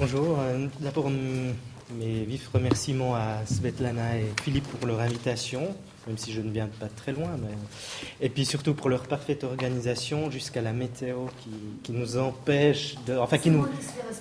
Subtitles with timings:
[0.00, 0.38] Bonjour.
[0.38, 5.74] Euh, d'abord, mes vifs remerciements à Svetlana et Philippe pour leur invitation,
[6.06, 7.30] même si je ne viens pas très loin.
[8.20, 11.26] Et puis surtout pour leur parfaite organisation jusqu'à la météo
[11.82, 13.16] qui, nous empêche de.
[13.16, 13.66] Enfin, qui nous.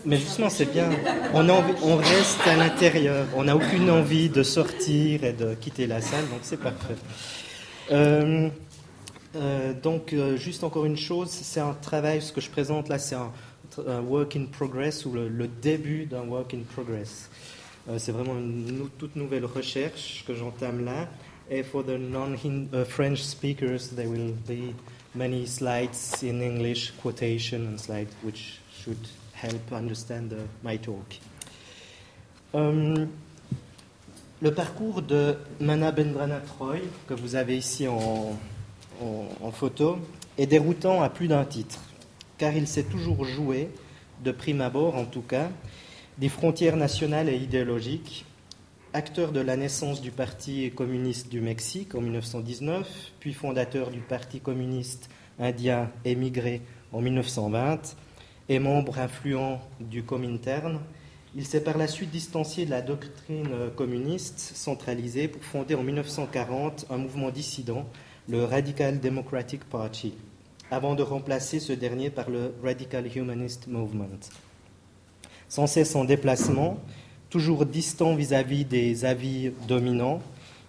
[0.03, 0.89] Mais justement, c'est bien.
[1.35, 3.28] On, on reste à l'intérieur.
[3.36, 6.96] On n'a aucune envie de sortir et de quitter la salle, donc c'est parfait.
[7.91, 8.50] Euh,
[9.36, 13.14] euh, donc, juste encore une chose, c'est un travail, ce que je présente là, c'est
[13.14, 13.32] un
[13.86, 17.30] un work in progress ou le, début d'un work in progress.
[17.90, 21.08] Euh, c'est vraiment une toute nouvelle recherche que j'entame là.
[21.49, 24.73] Et for the non-French uh, speakers, there will be
[25.16, 28.98] many slides in English, quotation and slides, which should
[29.34, 31.20] help understand my talk.
[32.54, 33.07] Um,
[34.41, 38.38] le parcours de Mana Bendrana Troy, que vous avez ici en,
[39.02, 39.98] en photo,
[40.38, 41.80] est déroutant à plus d'un titre
[42.38, 43.70] car il s'est toujours joué,
[44.23, 45.50] de prime abord en tout cas,
[46.18, 48.26] des frontières nationales et idéologiques,
[48.94, 54.40] acteur de la naissance du Parti communiste du Mexique en 1919, puis fondateur du Parti
[54.40, 57.96] communiste indien émigré en 1920
[58.49, 60.79] et membre influent du Comintern,
[61.35, 66.88] il s'est par la suite distancié de la doctrine communiste centralisée pour fonder en 1940
[66.90, 67.85] un mouvement dissident,
[68.28, 70.13] le Radical Democratic Party
[70.72, 74.19] avant de remplacer ce dernier par le Radical Humanist Movement.
[75.50, 76.78] Sans cesse en déplacement,
[77.29, 80.22] toujours distant vis-à-vis des avis dominants,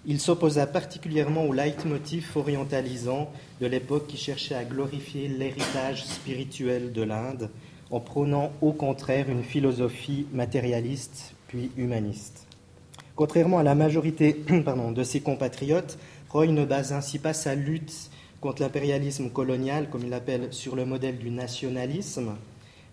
[0.06, 7.02] il s'opposa particulièrement au leitmotiv orientalisant de l'époque qui cherchait à glorifier l'héritage spirituel de
[7.02, 7.50] l'Inde
[7.91, 12.46] en prônant au contraire une philosophie matérialiste puis humaniste.
[13.16, 14.32] Contrairement à la majorité
[14.94, 15.98] de ses compatriotes,
[16.30, 18.10] Roy ne base ainsi pas sa lutte
[18.41, 22.36] contre l'impérialisme colonial, comme il l'appelle, sur le modèle du nationalisme,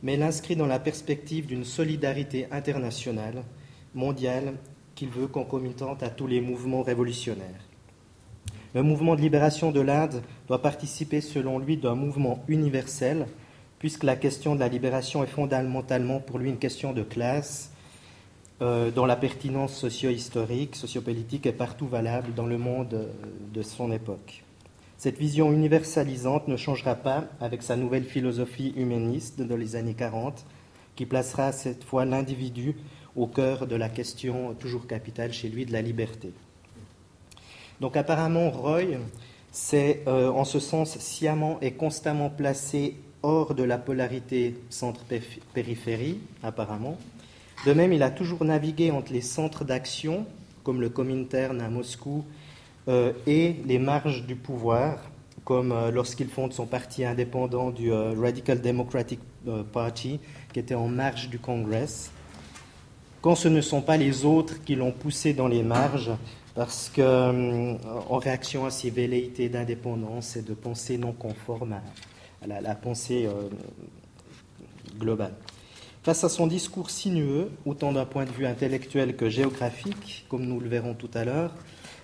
[0.01, 3.43] mais l'inscrit dans la perspective d'une solidarité internationale,
[3.93, 4.53] mondiale,
[4.95, 7.65] qu'il veut concomitante à tous les mouvements révolutionnaires.
[8.73, 13.27] Le mouvement de libération de l'Inde doit participer, selon lui, d'un mouvement universel,
[13.79, 17.71] puisque la question de la libération est fondamentalement pour lui une question de classe,
[18.61, 23.09] euh, dont la pertinence socio-historique, sociopolitique est partout valable dans le monde
[23.53, 24.44] de son époque.
[24.97, 30.45] Cette vision universalisante ne changera pas avec sa nouvelle philosophie humaniste dans les années 40,
[30.95, 32.75] qui placera cette fois l'individu
[33.15, 36.31] au cœur de la question toujours capitale chez lui de la liberté.
[37.81, 38.97] Donc apparemment, Roy
[39.51, 46.97] s'est euh, en ce sens sciemment et constamment placé hors de la polarité centre-périphérie, apparemment.
[47.65, 50.25] De même, il a toujours navigué entre les centres d'action,
[50.63, 52.23] comme le Comintern à Moscou
[52.87, 54.99] euh, et les marges du pouvoir,
[55.43, 59.19] comme euh, lorsqu'il fonde son parti indépendant du euh, Radical Democratic
[59.71, 60.19] Party,
[60.53, 62.11] qui était en marge du Congress,
[63.21, 66.11] quand ce ne sont pas les autres qui l'ont poussé dans les marges,
[66.55, 67.77] parce qu'en
[68.09, 71.73] en réaction à ces velléités d'indépendance et de pensée non conforme
[72.41, 73.27] à, la, pensée
[74.97, 75.33] globale.
[76.01, 80.59] Face à son discours sinueux, autant d'un point de vue intellectuel que géographique, comme nous
[80.59, 81.51] le verrons tout à l'heure,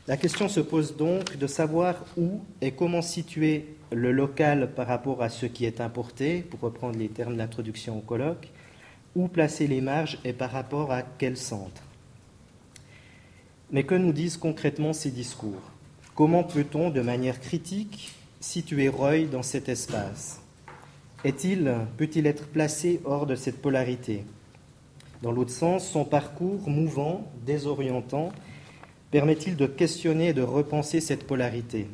[0.07, 5.21] la question se pose donc de savoir où et comment situer le local par rapport
[5.21, 8.49] à ce qui est importé, pour reprendre les termes d'introduction au colloque,
[9.15, 11.83] où placer les marges et par rapport à quel centre.
[13.71, 15.61] Mais que nous disent concrètement ces discours?
[16.15, 20.41] Comment peut-on, de manière critique, situer Roy dans cet espace?
[21.23, 24.23] Est-il, peut-il être placé hors de cette polarité?
[25.21, 28.31] Dans l'autre sens, son parcours mouvant, désorientant,
[29.11, 31.87] permet-il de questionner et de repenser cette polarité?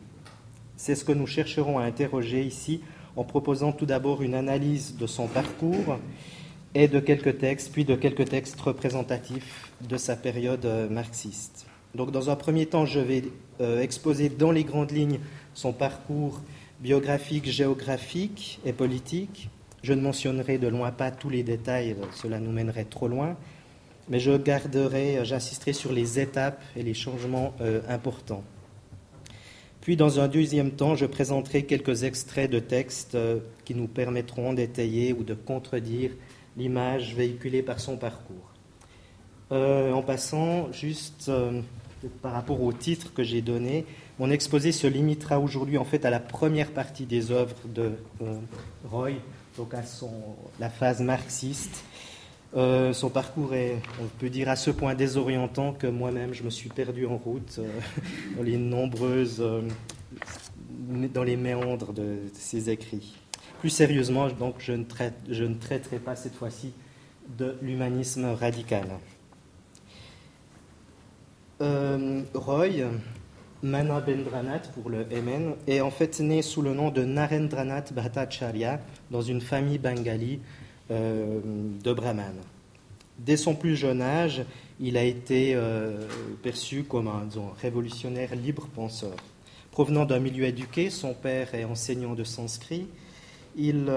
[0.78, 2.81] C'est ce que nous chercherons à interroger ici
[3.16, 5.97] en proposant tout d'abord une analyse de son parcours
[6.75, 11.66] et de quelques textes, puis de quelques textes représentatifs de sa période euh, marxiste.
[11.95, 13.23] Donc dans un premier temps, je vais
[13.59, 15.19] euh, exposer dans les grandes lignes
[15.56, 16.41] son parcours
[16.79, 19.50] biographique, géographique et politique.
[19.81, 23.35] Je ne mentionnerai de loin pas tous les détails, cela nous mènerait trop loin
[24.09, 28.44] mais je garderai, j'insisterai sur les étapes et les changements euh, importants.
[29.81, 34.54] Puis, dans un deuxième temps, je présenterai quelques extraits de textes euh, qui nous permettront
[34.54, 36.12] d'étayer ou de contredire
[36.57, 38.51] l'image véhiculée par son parcours.
[39.51, 41.31] Euh, en passant, juste
[42.21, 43.86] par rapport au titre que j'ai donné,
[44.19, 47.92] mon exposé se limitera aujourd'hui en fait à la première partie des œuvres de
[48.89, 49.12] Roy,
[49.57, 50.12] donc à son,
[50.59, 51.83] la phase marxiste,
[52.55, 56.49] euh, son parcours est, on peut dire, à ce point désorientant que moi-même, je me
[56.49, 57.67] suis perdu en route euh,
[58.38, 59.61] dans les nombreuses, euh,
[61.13, 63.15] dans les méandres de, ses écrits.
[63.59, 66.73] Plus sérieusement, donc, je ne, traite, je ne traiterai pas cette fois-ci
[67.38, 68.88] de l'humanisme radical.
[71.59, 72.85] Roy,
[73.63, 78.79] Manabendranath pour le MN, est en fait né sous le nom de Narendranath Bhattacharya
[79.09, 80.39] dans une famille bengali
[80.92, 81.39] euh,
[81.84, 82.42] de brahmanes.
[83.19, 84.44] Dès son plus jeune âge,
[84.80, 86.07] il a été euh,
[86.44, 87.28] perçu comme un
[87.62, 89.16] révolutionnaire libre penseur.
[89.72, 92.88] Provenant d'un milieu éduqué, son père est enseignant de sanskrit.
[93.56, 93.92] Il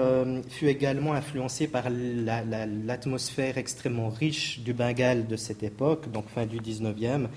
[0.49, 6.57] fut également influencé par l'atmosphère extrêmement riche du Bengale de cette époque, donc fin du
[6.57, 7.27] 19e,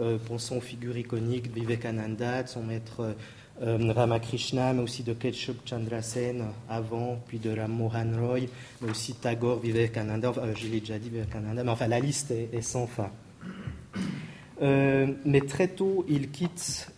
[0.00, 3.12] euh, pensons aux figures iconiques de Vivekananda, de son maître euh,
[3.60, 8.40] Ramakrishna, mais aussi de Ketchup Chandrasen avant, puis de Ram Mohan Roy,
[8.80, 12.60] mais aussi Tagore, Vivekananda, euh, je l'ai déjà dit Vivekananda, mais enfin la liste est,
[12.62, 13.10] sans fin.
[14.60, 16.88] mais très tôt, il quitte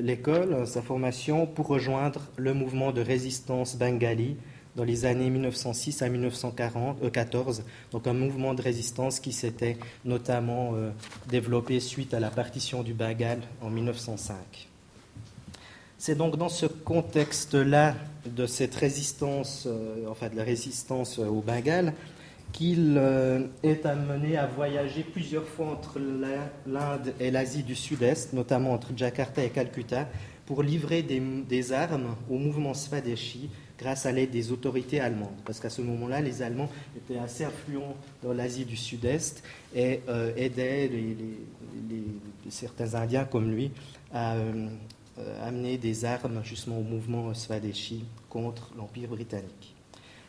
[0.00, 4.36] l'école, sa formation, pour rejoindre le mouvement de résistance bengali,
[4.76, 7.62] dans les années 1906 à 1914, euh,
[7.92, 10.90] donc un mouvement de résistance qui s'était notamment euh,
[11.28, 14.34] développé suite à la partition du Bengale en 1905.
[16.06, 17.94] C'est donc dans ce contexte-là
[18.26, 21.94] de cette résistance, euh, enfin de la résistance au Bengale,
[22.52, 23.00] qu'il
[23.62, 25.98] est amené à voyager plusieurs fois entre
[26.66, 30.06] l'Inde et l'Asie du Sud-Est, notamment entre Jakarta et Calcutta,
[30.44, 33.48] pour livrer des, armes au mouvement Swadeshi
[33.78, 35.40] grâce à l'aide des autorités allemandes.
[35.46, 39.42] Parce qu'à ce moment-là, les Allemands étaient assez influents dans l'Asie du Sud-Est
[39.74, 40.90] et euh, aidaient
[42.50, 43.70] certains Indiens comme lui
[44.12, 44.68] à euh,
[45.42, 49.74] amener des armes justement au mouvement Swadeshi contre l'Empire britannique.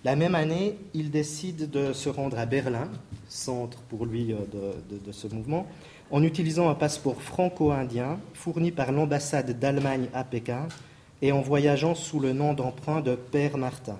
[0.03, 2.89] La même année, il décide de se rendre à Berlin,
[3.27, 5.65] centre pour lui euh, de ce mouvement,
[6.11, 10.67] en utilisant un passeport franco-indien fourni par l'ambassade d'Allemagne à Pékin
[11.21, 13.97] et en voyageant sous le nom d'emprunt de Père Martin.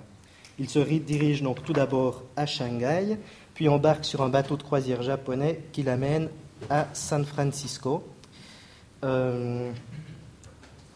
[0.58, 3.18] Il se dirige donc tout d'abord à Shanghai,
[3.54, 6.28] puis embarque sur un bateau de croisière japonais qui l'amène
[6.70, 8.04] à San Francisco.
[9.04, 9.70] Euh,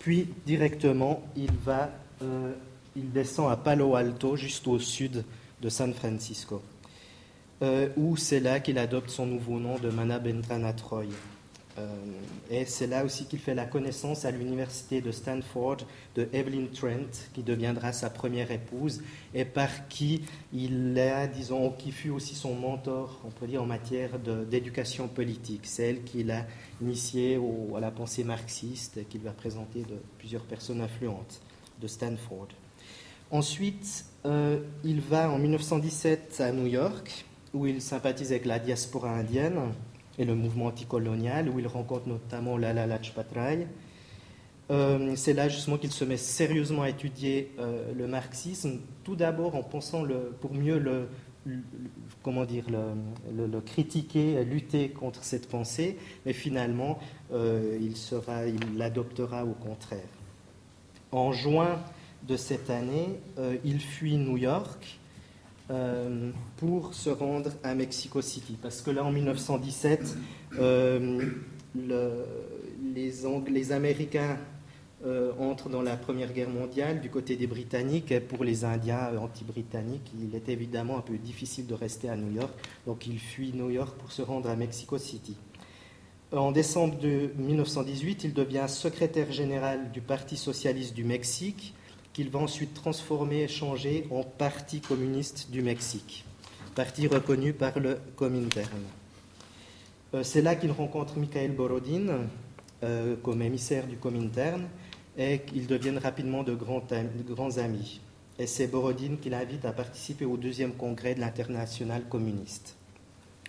[0.01, 1.91] puis directement, il, va,
[2.23, 2.53] euh,
[2.97, 5.25] il descend à Palo Alto, juste au sud
[5.61, 6.63] de San Francisco,
[7.63, 11.05] euh, où c'est là qu'il adopte son nouveau nom de Manabendranath Roy.
[11.05, 11.40] Euh,
[12.51, 15.79] et c'est là aussi qu'il fait la connaissance à l'université de Stanford
[16.17, 19.03] de Evelyn Trent, qui deviendra sa première épouse,
[19.35, 20.23] et par qui
[20.53, 25.63] il a, disons, qui fut aussi son mentor, on peut dire, en matière d'éducation politique.
[25.65, 26.45] C'est elle qui l'a
[26.83, 27.41] initié
[27.77, 31.41] à la pensée marxiste et qui lui a présenté de plusieurs personnes influentes
[31.81, 32.49] de Stanford.
[33.31, 37.25] Ensuite, euh, il va en 1917 à New York,
[37.55, 39.73] où il sympathise avec la diaspora indienne
[40.21, 43.67] et le mouvement anticolonial, où il rencontre notamment Lala Lajpat Rai.
[44.71, 49.57] Euh, c'est là justement qu'il se met sérieusement à étudier euh, le marxisme, tout d'abord
[49.57, 51.09] en pensant le, pour mieux le,
[52.23, 55.97] comment dire, le, critiquer, lutter contre cette pensée,
[56.27, 56.99] mais finalement
[57.33, 60.07] euh, il, sera, il l'adoptera au contraire.
[61.13, 61.81] En juin
[62.29, 63.19] de cette année,
[63.65, 65.00] il fuit New York
[65.71, 68.57] euh, pour se rendre à Mexico City.
[68.61, 70.17] Parce que là, en 1917,
[70.59, 71.31] euh,
[72.95, 74.37] les, Américains
[75.07, 78.11] euh, entrent dans la Première Guerre mondiale du côté des Britanniques.
[78.11, 82.33] Et pour les Indiens anti-britanniques, il est évidemment un peu difficile de rester à New
[82.33, 82.53] York.
[82.85, 85.37] Donc il fuit New York pour se rendre à Mexico City.
[86.33, 91.75] En décembre de 1918, il devient secrétaire général du Parti socialiste du Mexique
[92.13, 96.25] qu'il va ensuite transformer et changer en Parti communiste du Mexique,
[96.75, 98.83] parti reconnu par le Comintern.
[100.15, 102.27] Euh, c'est là qu'il rencontre Mikhail Borodin
[102.83, 104.67] euh, comme émissaire du Comintern
[105.17, 108.01] et qu'ils deviennent rapidement de grands, amis.
[108.39, 112.75] Et c'est Borodin qui l'invite à participer au deuxième congrès de l'international communiste.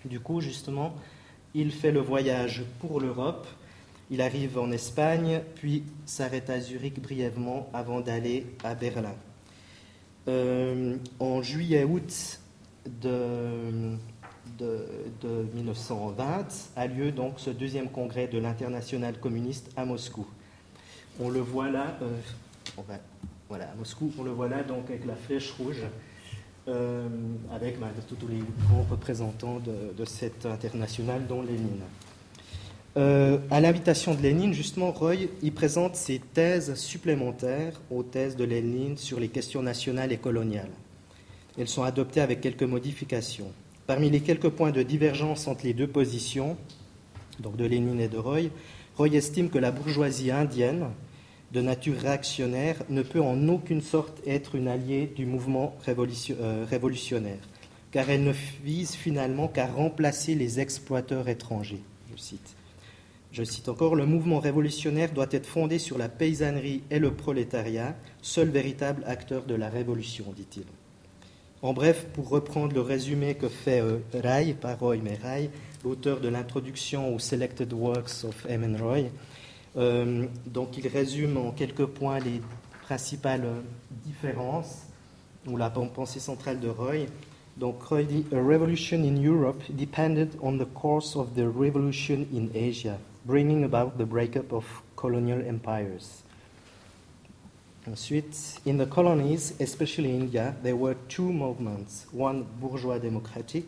[0.05, 0.95] Du coup, justement,
[1.53, 3.47] il fait le voyage pour l'Europe
[4.11, 9.15] il arrive en Espagne, puis s'arrête à Zurich brièvement avant d'aller à Berlin.
[10.27, 12.39] Euh, en juillet-août
[13.01, 13.95] de,
[14.59, 20.27] de, 1920 a lieu donc ce deuxième congrès de l'international communiste à Moscou.
[21.19, 22.19] On le voit là, euh,
[23.47, 25.83] voilà, à Moscou, on le voit là donc avec la flèche rouge,
[26.67, 27.07] euh,
[27.53, 31.81] avec bah, tous les grands représentants de, de cette internationale, dont Lénine.
[32.97, 38.43] Euh, à l'invitation de Lénine, justement, Roy y présente ses thèses supplémentaires aux thèses de
[38.43, 40.71] Lénine sur les questions nationales et coloniales.
[41.57, 43.51] Elles sont adoptées avec quelques modifications.
[43.87, 46.57] Parmi les quelques points de divergence entre les deux positions,
[47.39, 48.49] donc de Lénine et de Roy,
[48.97, 50.87] Roy estime que la bourgeoisie indienne,
[51.53, 57.39] de nature réactionnaire, ne peut en aucune sorte être une alliée du mouvement euh, révolutionnaire.
[57.91, 58.33] car elle ne
[58.63, 61.81] vise finalement qu'à remplacer les exploiteurs étrangers.
[62.13, 62.55] Je cite.
[63.31, 67.95] Je cite encore, le mouvement révolutionnaire doit être fondé sur la paysannerie et le prolétariat,
[68.21, 70.65] seul véritable acteur de la révolution, dit-il.
[71.61, 75.49] En bref, pour reprendre le résumé que fait euh, Rai, pas Roy, mais Rai,
[75.85, 78.75] l'auteur de l'introduction aux Selected Works of M.
[78.81, 79.03] Roy,
[79.77, 82.41] euh, donc il résume en quelques points les
[82.81, 83.47] principales
[84.03, 84.87] différences
[85.47, 87.05] ou la pensée centrale de Roy.
[87.57, 92.47] Donc Roy dit A revolution in Europe depended on the course of the revolution in
[92.55, 96.23] Asia, bringing about the breakup of colonial empires.
[97.85, 103.65] Ensuite, in the colonies, especially India, there were two movements one bourgeois democratic,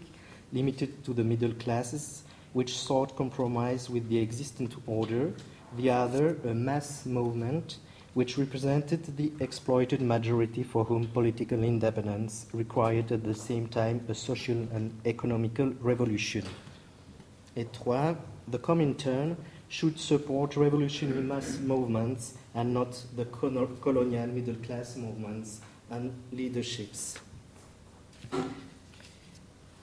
[0.51, 5.33] limited to the middle classes, which sought compromise with the existing order,
[5.77, 7.77] the other, a mass movement,
[8.13, 14.13] which represented the exploited majority for whom political independence required at the same time a
[14.13, 16.45] social and economical revolution.
[17.57, 18.15] Et trois,
[18.49, 19.35] the Comintern
[19.69, 27.15] should support revolutionary mass movements and not the colonial middle class movements and leaderships.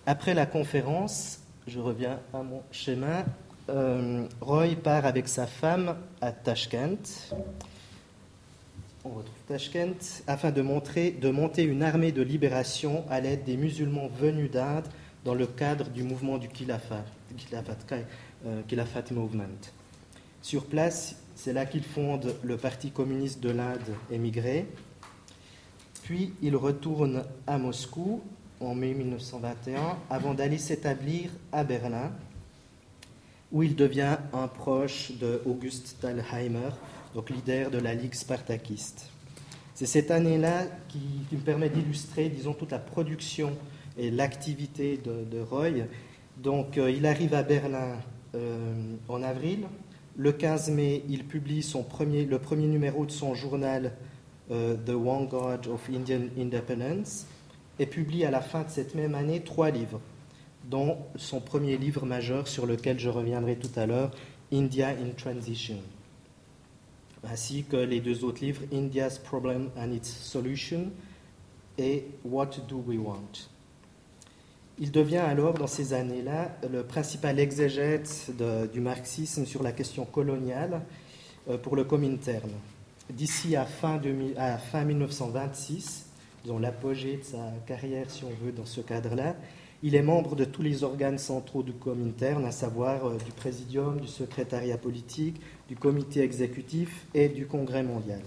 [0.07, 3.25] Après la conférence, je reviens à mon schéma.
[3.69, 7.33] Euh, Roy part avec sa femme à Tashkent.
[9.05, 13.57] On retrouve Tashkent afin de, montrer, de monter une armée de libération à l'aide des
[13.57, 14.87] musulmans venus d'Inde
[15.25, 17.05] dans le cadre du mouvement du Khilafat,
[18.47, 19.71] euh, Khilafat Movement.
[20.43, 24.67] Sur place, c'est là qu'il fonde le Parti communiste de l'Inde émigré.
[26.03, 28.23] Puis il retourne à Moscou
[28.61, 32.13] en mai 1921 avant d'aller s'établir à Berlin,
[33.53, 36.71] où il devient un proche de August Thalheimer,
[37.15, 39.11] donc leader de la Ligue spartakiste.
[39.75, 41.01] C'est cette année-là qui,
[41.33, 43.57] me permet d'illustrer, disons, toute la production
[43.97, 45.87] et l'activité de, Roy.
[46.37, 47.97] Donc, euh, il arrive à Berlin
[48.35, 49.67] en avril,
[50.17, 53.93] le 15 mai, il publie son premier, le premier numéro de son journal
[54.51, 57.27] euh, The Vanguard of Indian Independence
[57.79, 60.01] et publie à la fin de cette même année trois livres,
[60.69, 64.11] dont son premier livre majeur sur lequel je reviendrai tout à l'heure,
[64.53, 65.79] India in Transition,
[67.25, 70.91] ainsi que les deux autres livres, India's Problem and its Solution
[71.79, 73.50] et What Do We Want.
[74.83, 78.33] Il devient alors, dans ces années-là, le principal exégète
[78.73, 80.81] du marxisme sur la question coloniale
[81.51, 82.49] euh, pour le Comintern.
[83.11, 84.01] D'ici à fin,
[84.39, 86.07] à fin 1926,
[86.45, 89.37] disons l'apogée de sa carrière, si on veut, dans ce cadre-là,
[89.83, 94.01] il est membre de tous les organes centraux du Comintern, à savoir euh, du Présidium,
[94.01, 98.23] du secrétariat politique, du comité exécutif et du Congrès mondial.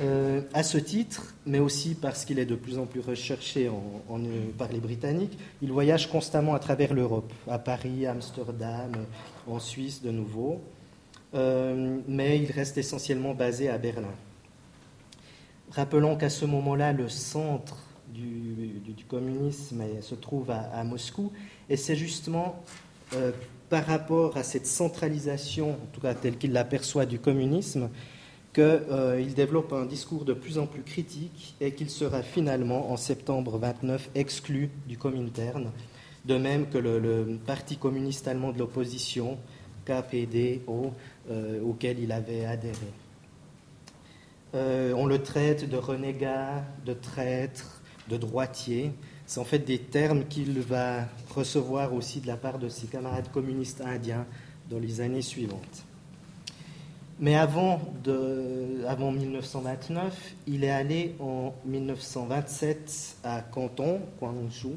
[0.00, 4.20] Euh, à ce titre, mais aussi parce qu'il est de plus en plus recherché en,
[4.56, 8.90] par les Britanniques, il voyage constamment à travers l'Europe, à Paris, à Amsterdam,
[9.46, 10.62] en Suisse de nouveau,
[11.34, 14.14] euh, mais il reste essentiellement basé à Berlin.
[15.70, 17.76] Rappelons qu'à ce moment-là, le centre
[18.08, 21.32] du, communisme se trouve à, Moscou,
[21.68, 22.62] et c'est justement
[23.14, 23.30] euh,
[23.68, 27.90] par rapport à cette centralisation, en tout cas telle qu'il l'aperçoit du communisme,
[28.52, 32.96] qu'il euh, développe un discours de plus en plus critique et qu'il sera finalement, en
[32.96, 35.70] septembre 29, exclu du Comintern,
[36.26, 39.38] de même que le, Parti communiste allemand de l'opposition,
[39.86, 40.92] KPDO,
[41.30, 42.76] euh, auquel il avait adhéré.
[44.54, 47.80] Euh, on le traite de renégat, de traître,
[48.10, 48.92] de droitier.
[49.24, 53.30] C'est en fait des termes qu'il va recevoir aussi de la part de ses camarades
[53.32, 54.26] communistes indiens
[54.68, 55.86] dans les années suivantes.
[57.22, 64.74] Mais avant, de, avant 1929, il est allé en 1927 à Canton, Guangzhou,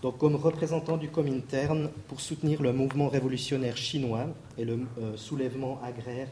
[0.00, 5.80] donc comme représentant du Comintern pour soutenir le mouvement révolutionnaire chinois et le euh, soulèvement
[5.82, 6.28] agraire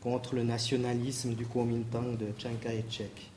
[0.00, 3.30] contre le nationalisme du Kuomintang de Chiang Kai-shek.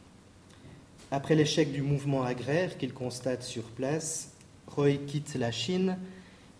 [1.11, 4.31] Après l'échec du mouvement agraire qu'il constate sur place,
[4.65, 5.99] Roy quitte la Chine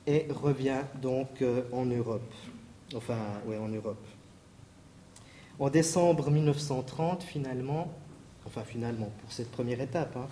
[0.06, 2.32] et revient donc euh, en Europe.
[2.94, 3.18] Enfin,
[3.48, 4.07] oui, en Europe.
[5.60, 7.92] En décembre 1930, finalement,
[8.46, 10.28] enfin finalement pour cette première étape, hein,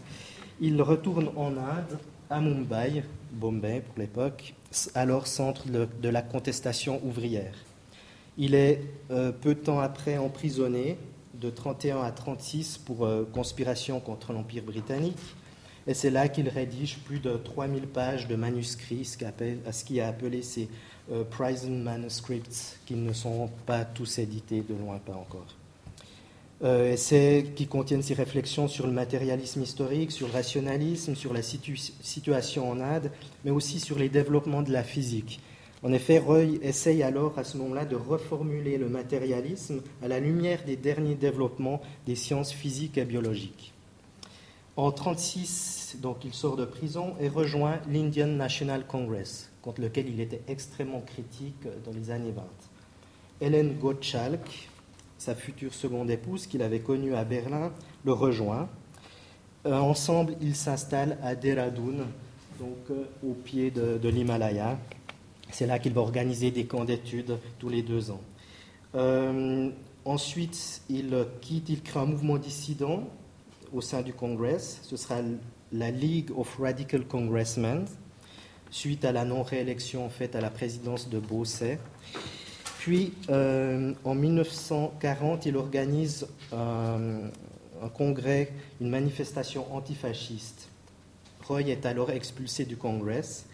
[0.62, 1.98] il retourne en Inde,
[2.30, 4.54] à Mumbai, Bombay pour l'époque,
[4.94, 7.56] alors centre de, la contestation ouvrière.
[8.38, 10.98] Il est euh, peu de temps après emprisonné,
[11.34, 15.18] de 31 à 36, pour euh, conspiration contre l'Empire britannique.
[15.88, 19.18] Et c'est là qu'il rédige plus de 3000 pages de manuscrits, ce
[19.84, 20.70] qu'il a appelé ses
[21.12, 25.46] euh, Prison Manuscripts qui ne sont pas tous édités, de loin pas encore.
[26.64, 31.42] Euh, essais qui contiennent ses réflexions sur le matérialisme historique, sur le rationalisme, sur la
[31.42, 33.12] situation en Inde,
[33.44, 35.42] mais aussi sur les développements de la physique.
[35.84, 40.64] En effet, Roy essaye alors à ce moment-là de reformuler le matérialisme à la lumière
[40.66, 43.74] des derniers développements des sciences physiques et biologiques.
[44.78, 50.22] En 1936, donc, il sort de prison et rejoint l'Indian National Congress, contre lequel il
[50.22, 52.44] était extrêmement critique dans les années 20.
[53.42, 54.70] Helen Gottschalk,
[55.18, 57.72] sa future seconde épouse, qu'il avait connue à Berlin,
[58.06, 58.70] le rejoint.
[59.66, 62.06] Euh, ensemble, ils s'installent à Dehradun,
[62.60, 64.78] donc euh, au pied de, l'Himalaya.
[65.50, 68.22] C'est là qu'il va organiser des camps d'études tous les deux ans.
[68.94, 69.72] Euh,
[70.06, 73.10] ensuite, il quitte, il crée un mouvement dissident
[73.74, 74.80] au sein du Congress.
[74.84, 75.22] Ce sera
[75.72, 77.86] la League of Radical Congressmen,
[78.76, 81.80] suite à la non-réélection faite à la présidence de Beausset.
[82.80, 87.32] Puis, euh, en 1940, il organise un,
[87.94, 88.52] congrès,
[88.82, 90.68] une manifestation antifasciste.
[91.48, 93.46] Roy est alors expulsé du Congrès,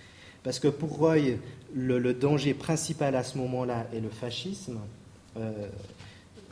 [0.42, 1.38] parce que pour Roy,
[1.76, 4.80] le, danger principal à ce moment-là est le fascisme,
[5.38, 5.68] euh,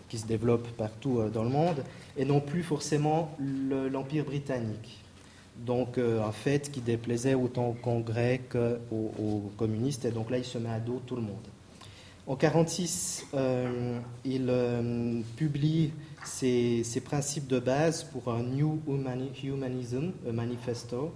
[0.09, 1.83] qui se développe partout euh, dans le monde,
[2.17, 4.99] et non plus forcément l'Empire britannique.
[5.65, 10.57] Donc, un fait qui déplaisait autant au Congrès qu'aux communistes, et donc là, il se
[10.57, 11.47] met à dos tout le monde.
[12.29, 15.91] En 1946, euh, il euh, publie
[16.23, 21.11] ses, principes de base pour un New Humanism, un manifesto.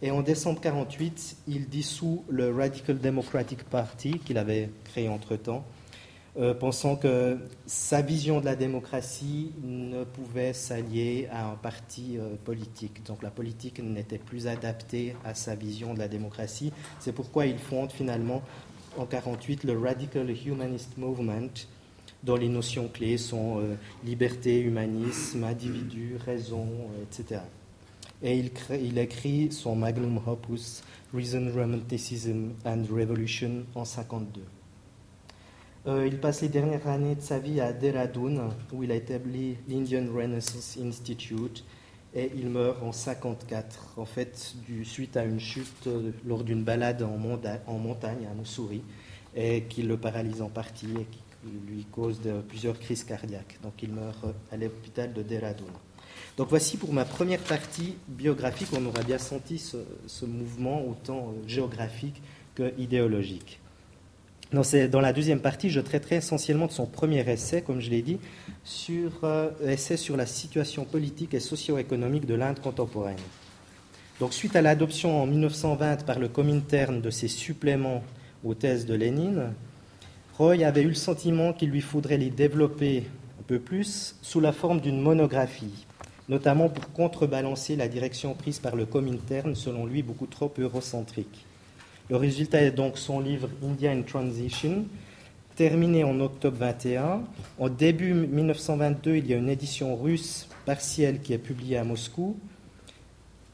[0.00, 5.64] Et en décembre 1948, il dissout le Radical Democratic Party qu'il avait créé entre-temps,
[6.36, 13.04] euh, pensant que sa vision de la démocratie ne pouvait s'allier à un parti politique.
[13.04, 16.72] Donc la politique n'était plus adaptée à sa vision de la démocratie.
[17.00, 18.42] C'est pourquoi il fonde finalement
[18.96, 21.66] en 1948 le Radical Humanist Movement,
[22.22, 23.74] dont les notions clés sont euh,
[24.04, 27.40] liberté, humanisme, individu, raison, euh, etc.
[28.22, 28.50] Et il,
[28.80, 34.42] il, écrit son magnum opus Reason, Romanticism and Revolution en 1952.
[35.86, 39.56] Euh, il passe les dernières années de sa vie à Dehradun, où il a établi
[39.68, 41.62] l'Indian Renaissance Institute,
[42.14, 44.54] et il meurt en 54, en fait,
[44.84, 48.82] suite à une chute euh, lors d'une balade en, montagne à Mussoorie,
[49.36, 51.20] et qui le paralyse en partie et qui
[51.66, 53.58] lui cause plusieurs crises cardiaques.
[53.62, 55.64] Donc il meurt euh, à l'hôpital de Dehradun.
[56.38, 61.34] Donc voici pour ma première partie biographique, on aura bien senti ce, ce mouvement autant
[61.46, 62.22] géographique
[62.54, 63.60] que idéologique.
[64.52, 68.18] Dans, la deuxième partie, je traiterai essentiellement de son premier essai, comme je l'ai dit,
[68.62, 73.18] sur euh, essai sur la situation politique et socio-économique de l'Inde contemporaine.
[74.20, 78.04] Donc, suite à l'adoption en 1920 par le Comintern de ses suppléments
[78.44, 79.54] aux thèses de Lénine,
[80.38, 83.04] Roy avait eu le sentiment qu'il lui faudrait les développer
[83.40, 85.86] un peu plus sous la forme d'une monographie,
[86.28, 91.44] notamment pour contrebalancer la direction prise par le Comintern, selon lui beaucoup trop eurocentrique.
[92.10, 94.84] Le résultat est donc son livre India in Transition,
[95.56, 97.22] terminé en octobre 21.
[97.58, 102.36] En début 1922, il y a une édition russe partielle qui est publiée à Moscou.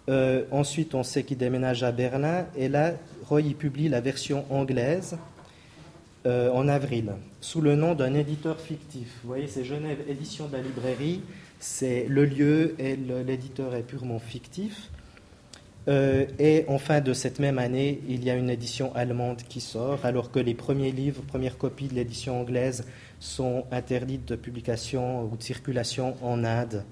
[0.08, 2.46] Euh, ensuite, on sait qu'il déménage à Berlin.
[2.56, 2.94] Et là,
[3.28, 5.16] Roy publie la version anglaise
[6.26, 9.20] euh, en avril, sous le nom d'un éditeur fictif.
[9.22, 11.20] Vous voyez, c'est Genève Édition de la librairie.
[11.60, 14.90] C'est le lieu et l'éditeur est purement fictif.
[15.90, 19.60] Euh, et en fin de cette même année, il y a une édition allemande qui
[19.60, 22.84] sort, alors que les premiers livres, premières copies de l'édition anglaise
[23.18, 26.84] sont interdites de publication ou de circulation en Inde,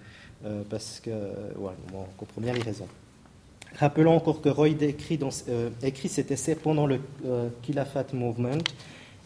[0.44, 1.11] euh, parce que,
[1.56, 2.88] voilà, on comprend bien les raisons.
[3.78, 5.70] Rappelons encore que Roy écrit, euh,
[6.08, 7.00] cet essai pendant le
[7.62, 8.58] Khilafat Movement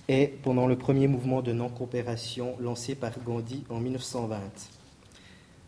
[0.09, 4.39] et pendant le premier mouvement de non-coopération lancé par Gandhi en 1920.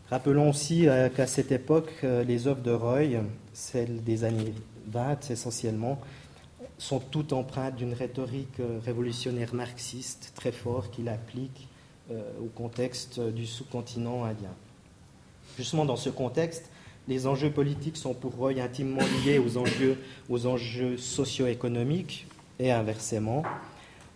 [0.09, 3.23] Rappelons aussi euh, qu'à cette époque, euh, les œuvres de Roy,
[3.55, 4.53] celles des années
[4.87, 5.99] 20 essentiellement,
[6.77, 11.67] sont toutes empreintes d'une rhétorique euh, révolutionnaire marxiste très forte qu'il applique
[12.39, 14.53] au contexte du sous-continent indien.
[15.57, 16.69] Justement, dans ce contexte,
[17.07, 19.97] les enjeux politiques sont pour Roy intimement liés aux enjeux,
[20.29, 22.27] aux enjeux socio-économiques
[22.59, 23.43] et inversement.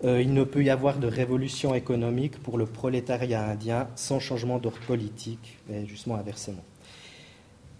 [0.03, 4.57] Euh, il ne peut y avoir de révolution économique pour le prolétariat indien sans changement
[4.57, 6.63] d'ordre politique, et justement inversement.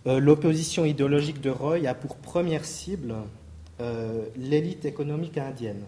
[0.08, 3.16] Euh, l'opposition idéologique de Roy a pour première cible
[3.82, 5.84] euh, l'élite économique indienne,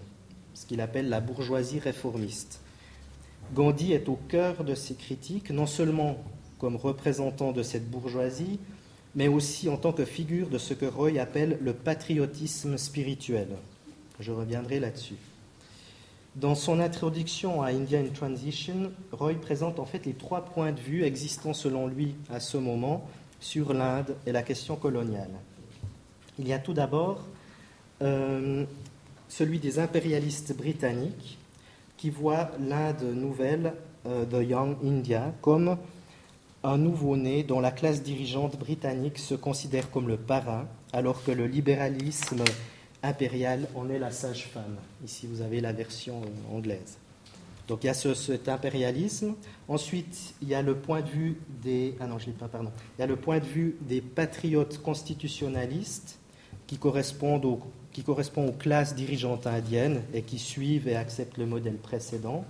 [0.53, 2.59] ce qu'il appelle la bourgeoisie réformiste.
[3.55, 6.17] Gandhi est au cœur de ses critiques, non seulement
[6.59, 8.59] comme représentant de cette bourgeoisie,
[9.15, 13.47] mais aussi en tant que figure de ce que Roy appelle le patriotisme spirituel.
[14.19, 15.15] Je reviendrai là-dessus.
[16.35, 20.79] Dans son introduction à India in Transition, Roy présente en fait les trois points de
[20.79, 23.05] vue existants selon lui à ce moment
[23.41, 25.31] sur l'Inde et la question coloniale.
[26.39, 27.25] Il y a tout d'abord
[28.01, 28.63] euh,
[29.27, 31.37] celui des impérialistes britanniques
[31.97, 33.73] qui voient l'Inde nouvelle,
[34.05, 35.77] euh, The Young India, comme
[36.63, 41.47] un nouveau-né dont la classe dirigeante britannique se considère comme le parrain, alors que le
[41.47, 42.43] libéralisme
[43.03, 44.77] impérial en est la sage-femme.
[45.03, 46.21] Ici, vous avez la version
[46.53, 47.00] anglaise.
[47.67, 49.35] Donc il y a cet impérialisme.
[49.67, 51.95] Ensuite, il y a le point de vue des
[54.01, 56.17] patriotes constitutionnalistes
[56.67, 57.61] qui correspondent aux,
[58.57, 62.45] classes dirigeantes indiennes et qui suivent et acceptent le modèle précédent.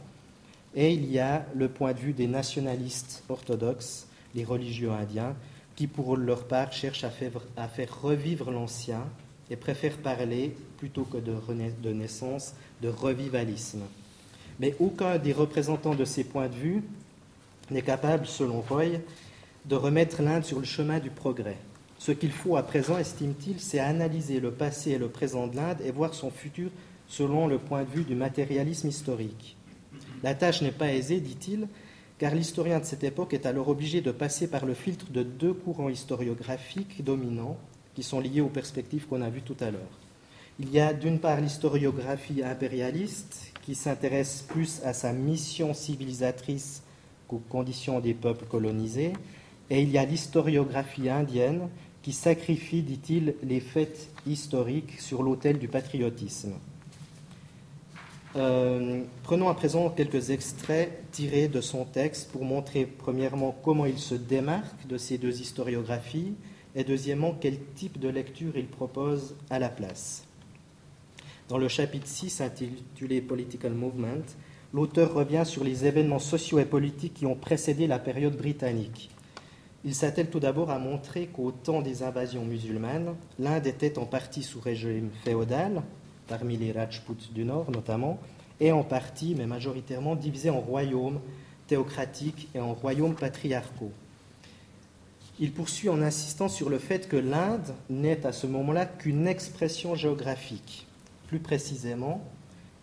[0.76, 5.36] Et il y a le point de vue des nationalistes orthodoxes, les religieux indiens,
[5.76, 9.04] qui pour leur part cherchent à faire, revivre l'ancien
[9.50, 13.82] et préfèrent parler, plutôt que de naissance, de revivalisme.
[14.62, 16.84] Mais aucun des représentants de ces points de vue
[17.71, 19.00] n'est capable, selon Roy,
[19.65, 21.58] de remettre l'Inde sur le chemin du progrès.
[21.97, 25.80] Ce qu'il faut à présent, estime-t-il, c'est analyser le passé et le présent de l'Inde
[25.84, 26.69] et voir son futur
[27.08, 29.58] selon le point de vue du matérialisme historique.
[30.21, 31.67] La tâche n'est pas aisée, dit-il,
[32.19, 35.54] car l'historien de cette époque est alors obligé de passer par le filtre de deux
[35.54, 37.58] courants historiographiques dominants
[37.95, 39.97] qui sont liés aux perspectives qu'on a vues tout à l'heure.
[40.59, 46.83] Il y a d'une part l'historiographie impérialiste qui s'intéresse plus à sa mission civilisatrice
[47.27, 49.13] qu'aux conditions des peuples colonisés,
[49.69, 51.69] et il y a l'historiographie indienne
[52.01, 56.53] qui sacrifie, dit-il, les faits historiques sur l'autel du patriotisme.
[58.35, 63.99] Euh, prenons à présent quelques extraits tirés de son texte pour montrer premièrement comment il
[63.99, 66.33] se démarque de ces deux historiographies
[66.73, 70.23] et deuxièmement quel type de lecture il propose à la place.
[71.49, 74.23] Dans le chapitre 6 intitulé Political Movement,
[74.73, 79.10] l'auteur revient sur les événements sociaux et politiques qui ont précédé la période britannique.
[79.84, 84.43] Il s'attelle tout d'abord à montrer qu'au temps des invasions musulmanes, l'Inde était en partie
[84.43, 85.82] sous régime féodal,
[86.27, 88.19] parmi les Rajputs du Nord notamment,
[88.60, 91.19] et en partie, mais majoritairement, divisé en royaumes
[91.67, 93.91] théocratiques et en royaumes patriarcaux.
[95.39, 99.95] Il poursuit en insistant sur le fait que l'Inde n'est à ce moment-là qu'une expression
[99.95, 100.86] géographique.
[101.31, 102.19] Plus précisément,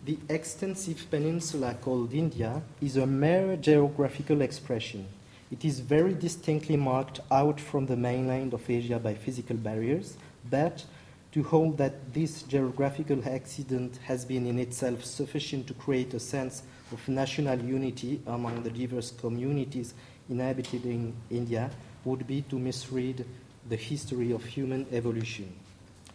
[0.06, 5.04] the extensive peninsula called India is a mere geographical expression.
[5.52, 10.16] It is very distinctly marked out from the mainland of Asia by physical barriers,
[10.50, 10.87] but
[11.32, 16.62] to hold that this geographical accident has been in itself sufficient to create a sense
[16.90, 19.92] of national unity among the diverse communities
[20.30, 21.70] inhabiting India
[22.02, 23.26] would be to misread
[23.68, 25.52] the history of human evolution.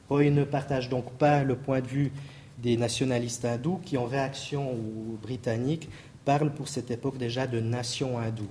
[0.10, 2.12] Roy ne partage donc pas le point de vue
[2.60, 5.90] des nationalistes hindous qui, en réaction aux Britanniques,
[6.26, 8.50] parlent pour cette époque déjà de nation hindoue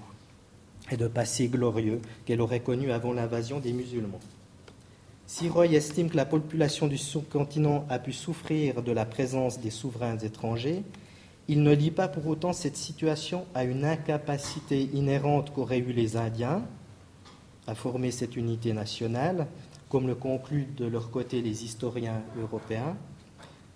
[0.90, 4.20] et de passé glorieux qu'elle aurait connu avant l'invasion des musulmans.
[5.26, 9.70] Si Roy estime que la population du sous-continent a pu souffrir de la présence des
[9.70, 10.82] souverains étrangers,
[11.48, 16.16] il ne lie pas pour autant cette situation à une incapacité inhérente qu'auraient eu les
[16.16, 16.62] Indiens
[17.66, 19.46] à former cette unité nationale,
[19.92, 22.96] comme le concluent de leur côté les historiens européens,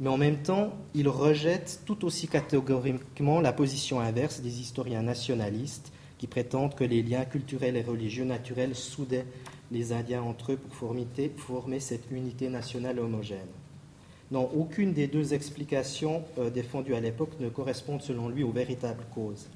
[0.01, 5.93] mais en même temps, il rejette tout aussi catégoriquement la position inverse des historiens nationalistes
[6.17, 9.27] qui prétendent que les liens culturels et religieux naturels soudaient
[9.71, 13.53] les Indiens entre eux pour former, cette unité nationale homogène.
[14.31, 19.05] Non, aucune des deux explications euh, défendues à l'époque ne correspondent selon lui aux véritables
[19.15, 19.49] causes.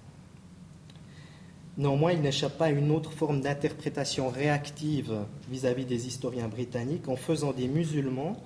[1.81, 5.15] Néanmoins, il n'échappe pas à une autre forme d'interprétation réactive
[5.51, 8.37] vis-à-vis des historiens britanniques en faisant des musulmans,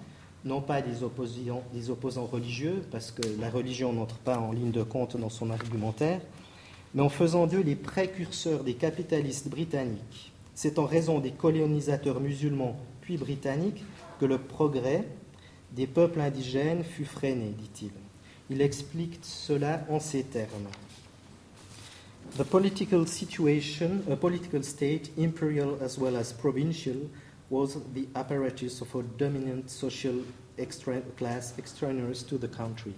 [0.44, 4.70] non pas des opposants, des opposants religieux, parce que la religion n'entre pas en ligne
[4.70, 6.20] de compte dans son argumentaire,
[6.94, 10.32] mais en faisant d'eux les précurseurs des capitalistes britanniques.
[10.54, 13.84] C'est en raison des colonisateurs musulmans puis britanniques
[14.20, 15.02] que le progrès
[15.72, 17.90] des peuples indigènes fut freiné, dit-il.
[18.48, 20.68] Il explique cela en ces termes.
[22.32, 27.10] The political situation, a political state, imperial as well as provincial,
[27.48, 30.22] was the apparatus of a dominant social
[30.58, 32.94] extra class extraneous to the country.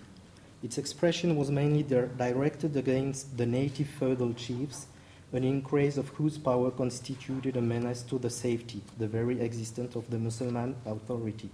[0.62, 4.86] Its expression was mainly directed against the native feudal chiefs
[5.32, 10.08] an increase of whose power constituted a menace to the safety, the very existence of
[10.10, 11.50] the Muslim authority.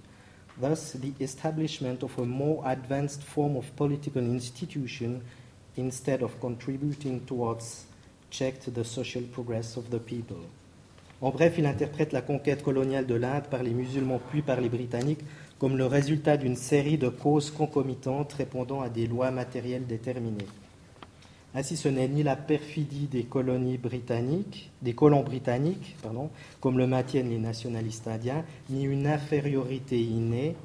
[0.61, 5.25] Thus, the establishment of a more advanced form of political institution
[5.77, 7.87] instead of contributing towards
[8.31, 10.37] checked the social progress of the people.
[11.21, 14.69] En bref, il interprète la conquête coloniale de l'Inde par les musulmans puis par les
[14.69, 15.25] Britanniques
[15.59, 20.49] comme le résultat d'une série de causes concomitantes répondant à des lois matérielles déterminées.
[21.55, 26.31] Ainsi, ce n'est ni la perfidie des colonies britanniques, des colons britanniques, pardon,
[26.61, 30.57] comme le maintiennent les nationalistes indiens, ni une infériorité innée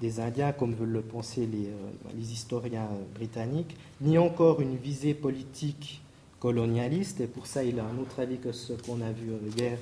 [0.00, 5.14] des Indiens, comme veulent le penser les, euh, les historiens britanniques, ni encore une visée
[5.14, 6.02] politique
[6.40, 9.78] colonialiste, et pour ça il a un autre avis que ce qu'on a vu hier,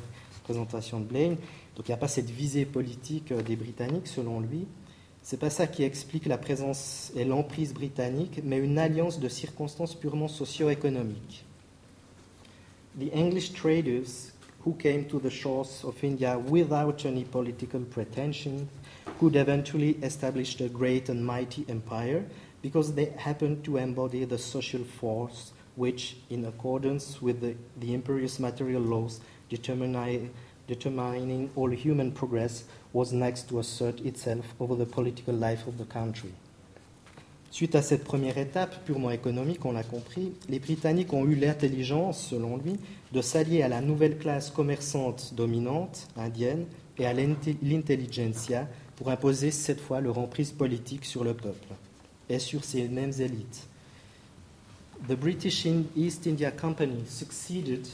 [0.46, 1.36] présentation de Blaine.
[1.76, 4.66] Donc il n'y a pas cette visée politique euh, des Britanniques, selon lui.
[5.22, 9.94] C'est pas ça qui explique la présence et l'emprise britannique, mais une alliance de circonstances
[9.94, 11.44] purement socio-économiques.
[12.98, 14.32] The English traders
[14.64, 18.68] who came to the shores of India without any political pretension
[19.18, 22.24] could eventually establish a great and mighty empire
[22.62, 28.40] because they happened to embody the social force which, in accordance with the, the imperious
[28.40, 30.30] material laws determining,
[30.66, 35.84] determining all human progress, was next to assert itself over the political life of the
[35.84, 36.32] country.
[37.50, 42.20] Suite à cette première étape purement économique, on l'a compris, les Britanniques ont eu l'intelligence,
[42.20, 42.76] selon lui,
[43.12, 46.66] de s'allier à la nouvelle classe commerçante dominante indienne
[46.98, 51.68] et à l'intelligentsia pour imposer cette fois leur emprise politique sur le peuple
[52.28, 53.66] et sur ces mêmes élites.
[55.08, 57.86] The British East India Company succeeded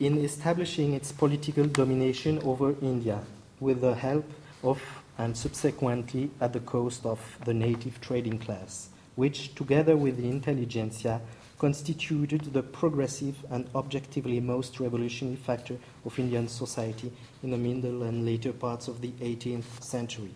[0.00, 3.20] in establishing its political domination over India
[3.60, 4.24] with the help
[4.62, 4.80] of
[5.18, 11.20] and subsequently at the cost of the native trading class, which, together with the intelligentsia,
[11.58, 17.10] constituted the progressive and objectively most revolutionary factor of Indian society
[17.42, 20.34] in the middle and later parts of the 18th century.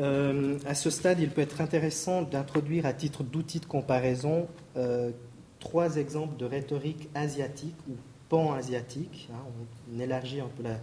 [0.00, 5.10] Euh, à ce stade, il peut être intéressant d'introduire à titre d'outil de comparaison euh,
[5.60, 7.94] trois exemples de rhétorique asiatique ou
[8.28, 9.28] pan-asiatique.
[9.32, 9.38] Hein,
[9.94, 10.78] on élargit un peu la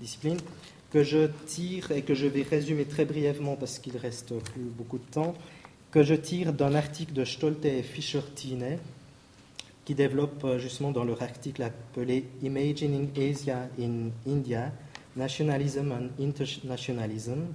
[0.00, 0.38] discipline
[0.90, 4.98] que je tire et que je vais résumer très brièvement parce qu'il reste plus beaucoup
[4.98, 5.34] de temps,
[5.94, 8.78] que je tire d'un article de Stolte et Fischer-Tine
[9.84, 14.72] qui développe euh, justement dans leur article appelé Imagining Asia in India,
[15.14, 17.46] Nationalism and Internationalism.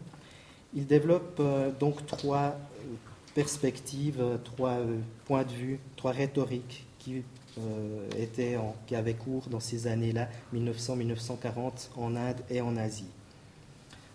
[0.74, 2.96] Il développe euh, donc trois euh,
[3.36, 4.78] perspectives, trois
[5.26, 7.24] points de vue, trois rhétoriques qui
[8.18, 13.04] étaient en, qui avaient cours dans ces années-là, 1900-1940, en Inde et en Asie.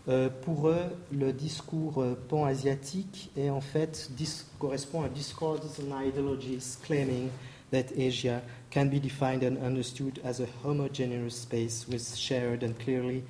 [0.07, 4.11] Euh, pour eux, le discours euh, pan-asiatique est en fait
[4.59, 7.31] correspond à discourse and ideologies claiming
[7.73, 13.23] that Asia can be defined and understood as a homogeneous space with shared and clearly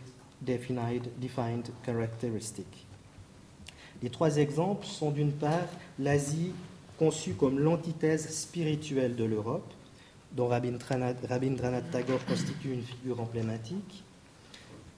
[0.43, 2.87] defined, defined characteristics.
[4.03, 5.69] Les trois exemples sont d'une part
[6.01, 6.51] l'Asie
[6.99, 9.73] conçue comme l'antithèse spirituelle de l'Europe,
[10.33, 14.03] dont Rabindranath Tagore constitue une figure emblématique.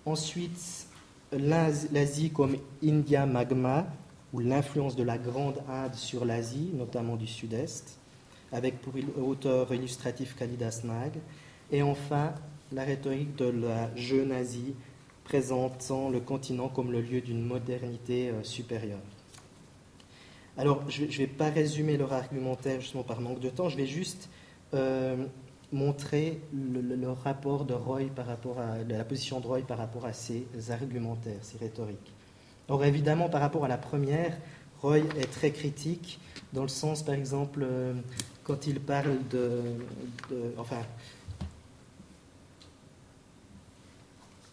[0.07, 0.86] Ensuite,
[1.33, 3.87] l'Asie comme India Magma,
[4.33, 7.99] ou l'influence de la Grande Inde sur l'Asie, notamment du Sud-Est,
[8.53, 11.13] avec pour auteur illustratif Kalidas Nag,
[11.73, 12.35] et enfin
[12.73, 14.75] la rhétorique de la jeune Asie,
[15.25, 19.01] présentant le continent comme le lieu d'une modernité euh, supérieure.
[20.57, 23.87] Alors, je ne vais pas résumer leur argumentaire justement par manque de temps, je vais
[23.87, 24.29] juste
[24.73, 25.27] euh,
[25.73, 30.13] montrer le, rapport de Roy par rapport à la position de Roy par rapport à
[30.13, 32.13] ses argumentaires, ses rhétoriques.
[32.69, 34.37] Or évidemment par rapport à la première,
[34.83, 36.21] Roy est très critique
[36.53, 37.95] dans le sens par exemple euh,
[38.45, 39.61] quand il parle de,
[40.57, 40.83] enfin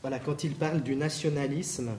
[0.02, 1.92] voilà quand il parle du nationalisme,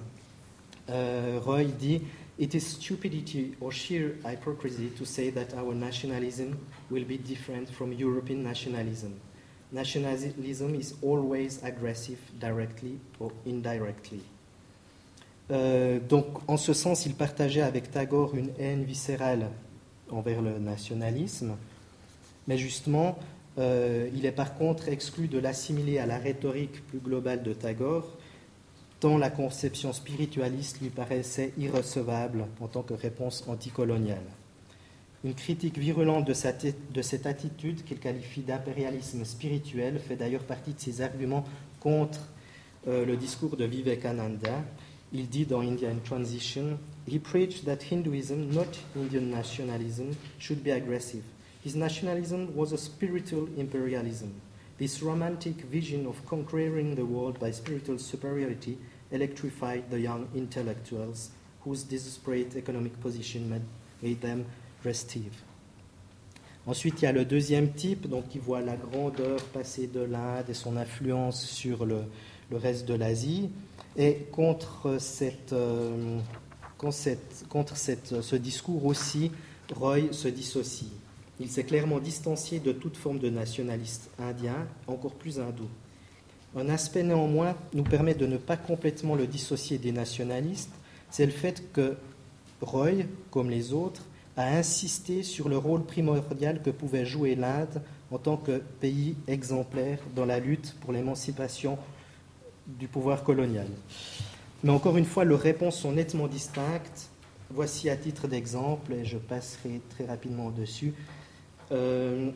[0.90, 2.02] euh, Roy dit
[2.36, 6.58] It is stupidity or sheer hypocrisy to say that our nationalism
[6.90, 9.20] will be different from European nationalism.
[9.70, 14.20] Nationalism is always aggressive, directly or indirectly.
[15.50, 19.50] Euh, donc, en ce sens, il partageait avec Tagore une haine viscérale
[20.10, 21.56] envers le nationalisme,
[22.48, 23.16] mais justement,
[23.58, 28.16] euh, il est par contre exclu de l'assimiler à la rhétorique plus globale de Tagore,
[29.04, 34.24] la conception spiritualiste lui paraissait irrecevable en tant que réponse anticoloniale.
[35.24, 36.32] Une critique virulente de,
[37.02, 41.44] cette attitude qu'il qualifie d'impérialisme spirituel fait d'ailleurs partie de ses arguments
[41.80, 42.20] contre
[42.88, 44.64] euh, le discours de Vivekananda.
[45.12, 51.22] Il dit dans Indian Transition, He preached that Hinduism, not Indian nationalism, should be aggressive.
[51.64, 54.30] His nationalism was a spiritual imperialism.
[54.78, 58.76] This romantic vision of conquering the world by spiritual superiority
[59.14, 61.30] electrified the young intellectuals
[61.64, 63.62] whose desperate economic position
[64.02, 64.44] made them
[64.84, 65.32] restive.
[66.66, 70.48] Ensuite, il y a le deuxième type, donc qui voit la grandeur passer de l'Inde
[70.48, 72.04] et son influence sur le,
[72.50, 73.50] le reste de l'Asie.
[73.96, 75.54] Et contre, cette,
[77.48, 79.30] contre ce discours aussi,
[79.74, 80.90] Roy se dissocie.
[81.40, 85.68] Il s'est clairement distancié de toute forme de nationaliste indien, encore plus hindou.
[86.56, 90.72] Un aspect néanmoins nous permet de ne pas complètement le dissocier des nationalistes,
[91.10, 91.96] c'est le fait que
[92.60, 94.02] Roy, comme les autres,
[94.36, 99.98] a insisté sur le rôle primordial que pouvait jouer l'Inde en tant que pays exemplaire
[100.14, 101.78] dans la lutte pour l'émancipation
[102.66, 103.66] du pouvoir colonial.
[104.62, 107.10] Mais encore une fois, leurs réponses sont nettement distinctes.
[107.50, 110.94] Voici à titre d'exemple, et je passerai très rapidement dessus,
[111.70, 112.30] euh,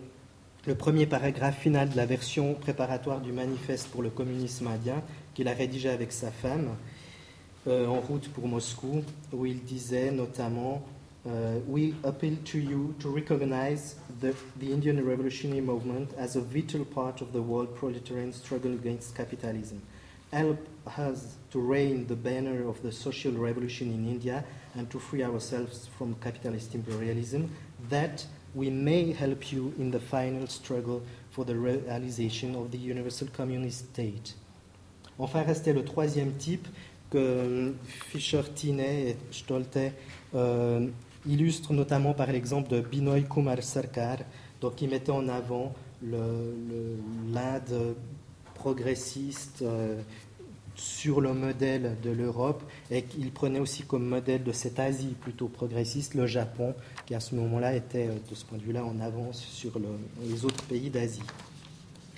[0.66, 5.02] le premier paragraphe final de la version préparatoire du manifeste pour le communisme indien
[5.34, 6.70] qu'il a rédigé avec sa femme
[7.66, 10.82] euh, en route pour Moscou, où il disait notamment
[11.26, 11.30] uh,
[11.68, 17.20] We appeal to you to recognize the, the Indian revolutionary movement as a vital part
[17.22, 19.80] of the world proletarian struggle against capitalism.
[20.32, 20.58] Help
[20.98, 24.44] us to reign the banner of the social revolution in India
[24.74, 27.50] and to free ourselves from capitalist imperialism.
[27.88, 33.28] That we may help you in the final struggle for the realization of the universal
[33.28, 34.34] communist state.
[35.18, 36.66] Enfin, restait le troisième type
[37.10, 39.92] que Fischer, Tinet et Stolte
[40.34, 40.86] euh,
[41.26, 44.18] illustrent notamment par l'exemple de Binoy Kumar Sarkar,
[44.60, 47.96] donc qui mettait en avant l'Inde
[48.54, 50.00] progressiste euh,
[50.78, 55.48] sur le modèle de l'Europe et qu'il prenait aussi comme modèle de cette Asie plutôt
[55.48, 56.74] progressiste le Japon,
[57.06, 59.78] qui à ce moment-là était euh, de ce point de vue-là en avance sur
[60.22, 61.22] les autres pays d'Asie.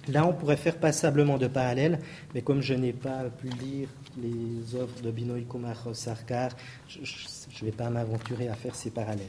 [0.09, 2.01] Là, on pourrait faire passablement de parallèles,
[2.35, 3.89] mais comme je n'ai pas pu lire
[4.21, 6.51] les œuvres de Binoy Kumar Sarkar,
[6.89, 9.27] je ne vais pas m'aventurer à faire ces parallèles.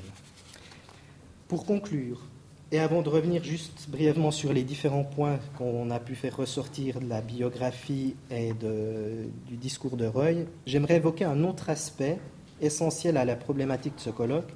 [1.47, 2.21] Pour conclure,
[2.71, 7.01] et avant de revenir juste brièvement sur les différents points qu'on a pu faire ressortir
[7.01, 12.17] de la biographie et du discours de Roy, j'aimerais évoquer un autre aspect
[12.61, 14.53] essentiel à la problématique de ce colloque.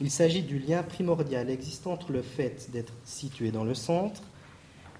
[0.00, 4.22] Il s'agit du lien primordial existant entre le fait d'être situé dans le centre,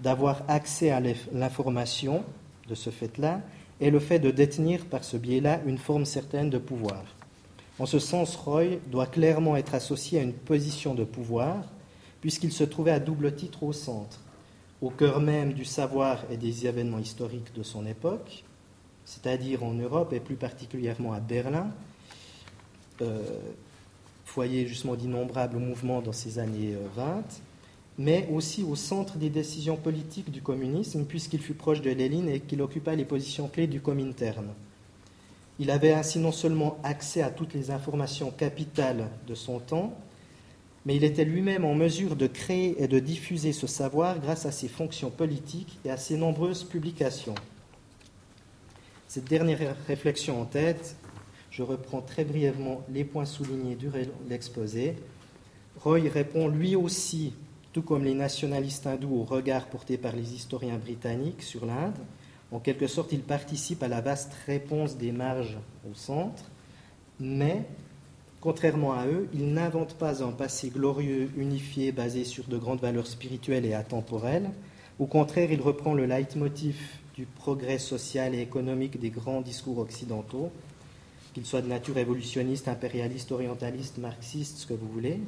[0.03, 1.01] d'avoir accès à
[1.33, 2.25] l'information
[2.69, 3.43] de ce fait-là,
[3.81, 7.05] et le fait de détenir par ce biais-là une forme certaine de pouvoir.
[7.79, 11.63] En ce sens, Roy doit clairement être associé à une position de pouvoir
[12.21, 14.21] puisqu'il se trouvait à double titre au centre,
[14.83, 18.45] au cœur même du savoir et des événements historiques de son époque,
[19.05, 21.71] c'est-à-dire en Europe et plus particulièrement à Berlin,
[23.01, 23.23] euh,
[24.25, 27.21] foyer justement d'innombrables mouvements dans ces années 20, euh,
[27.99, 32.41] mais aussi au centre des décisions politiques du communisme, puisqu'il fut proche de Lénine et
[32.41, 34.49] qu'il occupa les positions clés du Comintern.
[35.59, 39.97] Il avait ainsi non seulement accès à toutes les informations capitales de son temps,
[40.87, 44.53] mais il était lui-même en mesure de créer et de diffuser ce savoir grâce à
[44.53, 47.35] ses fonctions politiques et à ses nombreuses publications.
[49.09, 50.95] Cette dernière réflexion en tête,
[51.51, 53.91] je reprends très brièvement les points soulignés du
[54.29, 54.95] l'exposé.
[55.81, 57.35] Roy répond lui aussi,
[57.73, 61.99] tout comme les nationalistes hindous, au regard porté par les historiens britanniques sur l'Inde.
[62.53, 65.59] En quelque sorte, il participe à la vaste réponse des marges
[65.91, 66.45] au centre,
[67.19, 67.67] mais
[68.47, 73.09] Contrairement à eux, il n'invente pas un passé glorieux, unifié, basé sur de grandes valeurs
[73.09, 74.51] spirituelles et atemporelles.
[75.01, 76.81] Au contraire, il reprend le leitmotiv
[77.17, 80.53] du progrès social et économique des grands discours occidentaux,
[81.35, 85.19] qu'ils soient de nature évolutionniste, impérialiste, orientaliste, marxiste, ce que vous voulez,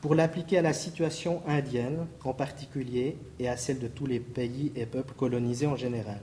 [0.00, 4.72] pour l'appliquer à la situation indienne en particulier et à celle de tous les pays
[4.74, 6.22] et peuples colonisés en général.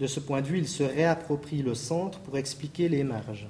[0.00, 3.46] De ce point de vue, il se réapproprie le centre pour expliquer les marges.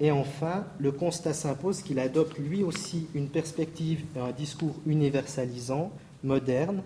[0.00, 5.92] Et enfin, le constat s'impose qu'il adopte lui aussi une perspective et un discours universalisant,
[6.24, 6.82] moderne,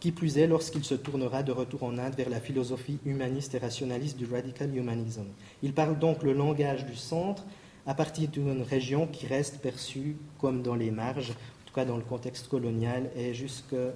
[0.00, 3.58] qui plus est lorsqu'il se tournera de retour en Inde vers la philosophie humaniste et
[3.58, 5.24] rationaliste du radical humanism.
[5.62, 7.44] Il parle donc le langage du centre
[7.86, 11.96] à partir d'une région qui reste perçue comme dans les marges, en tout cas dans
[11.96, 13.90] le contexte colonial et jusque euh,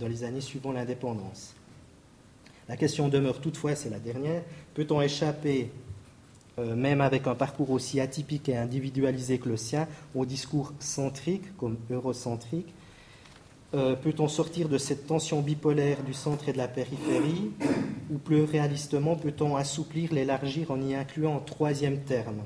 [0.00, 1.54] dans les années suivant l'indépendance.
[2.68, 4.42] La question demeure toutefois, c'est la dernière,
[4.74, 5.70] peut-on échapper
[6.58, 11.56] euh, même avec un parcours aussi atypique et individualisé que le sien, au discours centrique
[11.56, 12.74] comme eurocentrique
[13.74, 17.52] euh, Peut-on sortir de cette tension bipolaire du centre et de la périphérie
[18.10, 22.42] Ou plus réalistement, peut-on assouplir, l'élargir en y incluant un troisième terme?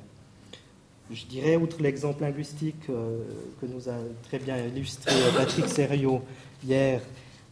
[1.11, 3.19] Je dirais, outre l'exemple linguistique euh,
[3.61, 3.95] que nous a
[4.25, 6.23] très bien illustré Patrick Serio
[6.65, 7.01] hier,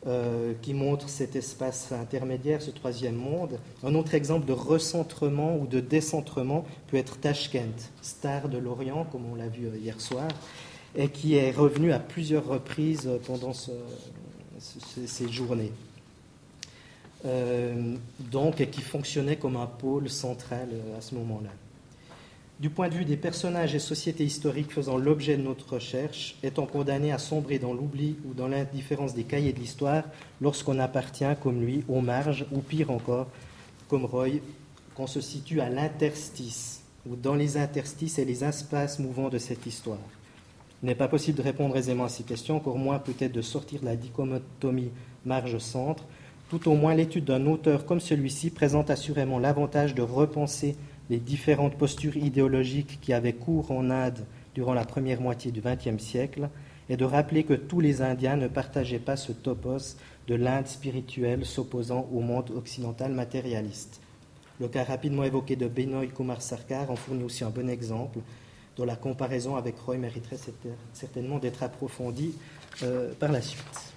[0.06, 3.58] euh, qui montre cet espace intermédiaire, ce troisième monde.
[3.82, 9.24] Un autre exemple de recentrement ou de décentrement peut être Tashkent, star de l'Orient, comme
[9.32, 10.28] on l'a vu euh, hier soir,
[10.94, 13.52] et qui est revenu à plusieurs reprises pendant
[14.58, 15.72] ces journées.
[17.26, 21.50] euh, donc, et qui fonctionnait comme un pôle central à ce moment-là.
[22.60, 26.66] Du point de vue des personnages et sociétés historiques faisant l'objet de notre recherche, étant
[26.66, 30.04] condamnés à sombrer dans l'oubli ou dans l'indifférence des cahiers de l'histoire
[30.40, 33.26] lorsqu'on appartient, comme lui, aux marges, ou pire encore,
[33.88, 34.38] comme Roy,
[34.94, 39.66] qu'on se situe à l'interstice, ou dans les interstices et les espaces mouvants de cette
[39.66, 39.98] histoire.
[40.80, 43.80] Il n'est pas possible de répondre aisément à ces questions, encore moins peut-être de sortir
[43.80, 44.92] de la dichotomie
[45.24, 46.04] marge-centre.
[46.50, 50.76] Tout au moins, l'étude d'un auteur comme celui-ci présente assurément l'avantage de repenser
[51.10, 54.24] les différentes postures idéologiques qui avaient cours en Inde
[54.54, 56.48] durant la première moitié du XXe siècle
[56.88, 59.96] et de rappeler que tous les Indiens ne partageaient pas ce topos
[60.26, 64.00] de l'Inde spirituelle s'opposant au monde occidental matérialiste.
[64.60, 68.20] Le cas rapidement évoqué de Benoît Kumar Sarkar en fournit aussi un bon exemple,
[68.76, 70.38] dont la comparaison avec Roy mériterait
[70.92, 72.34] certainement d'être approfondie
[72.82, 73.94] euh, par la suite.